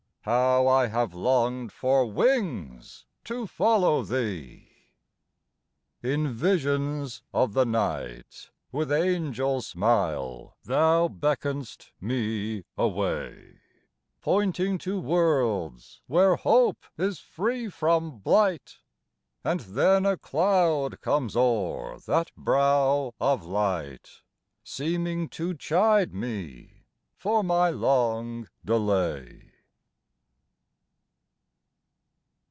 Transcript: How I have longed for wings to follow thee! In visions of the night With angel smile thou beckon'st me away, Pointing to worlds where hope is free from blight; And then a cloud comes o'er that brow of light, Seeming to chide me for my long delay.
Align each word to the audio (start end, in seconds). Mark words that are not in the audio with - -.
How 0.23 0.67
I 0.67 0.85
have 0.85 1.15
longed 1.15 1.71
for 1.71 2.05
wings 2.05 3.07
to 3.23 3.47
follow 3.47 4.03
thee! 4.03 4.69
In 6.03 6.31
visions 6.31 7.23
of 7.33 7.53
the 7.53 7.65
night 7.65 8.51
With 8.71 8.91
angel 8.91 9.63
smile 9.63 10.57
thou 10.63 11.07
beckon'st 11.07 11.91
me 11.99 12.65
away, 12.77 13.61
Pointing 14.21 14.77
to 14.77 14.99
worlds 14.99 16.03
where 16.05 16.35
hope 16.35 16.85
is 16.99 17.17
free 17.17 17.67
from 17.67 18.19
blight; 18.19 18.77
And 19.43 19.61
then 19.61 20.05
a 20.05 20.17
cloud 20.17 21.01
comes 21.01 21.35
o'er 21.35 21.97
that 22.05 22.29
brow 22.37 23.15
of 23.19 23.43
light, 23.43 24.21
Seeming 24.63 25.29
to 25.29 25.55
chide 25.55 26.13
me 26.13 26.85
for 27.15 27.43
my 27.43 27.71
long 27.71 28.47
delay. 28.63 29.47